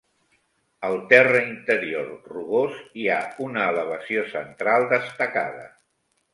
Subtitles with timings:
[0.87, 3.19] Al terra interior rugós, hi ha
[3.49, 5.73] una elevació central destacada.